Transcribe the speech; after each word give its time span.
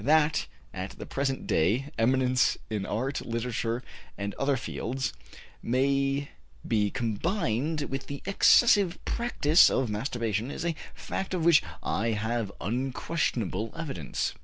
That, 0.03 0.47
at 0.73 0.97
the 0.97 1.05
present 1.05 1.45
day, 1.45 1.91
eminence 1.95 2.57
in 2.71 2.87
art, 2.87 3.23
literature, 3.23 3.83
and 4.17 4.33
other 4.33 4.57
fields 4.57 5.13
may 5.61 6.29
be 6.67 6.89
combined 6.89 7.81
with 7.83 8.07
the 8.07 8.23
excessive 8.25 8.97
practice 9.05 9.69
of 9.69 9.91
masturbation 9.91 10.49
is 10.49 10.65
a 10.65 10.73
fact 10.95 11.35
of 11.35 11.45
which 11.45 11.61
I 11.83 12.13
have 12.13 12.51
unquestionable 12.59 13.73
evidence. 13.77 14.33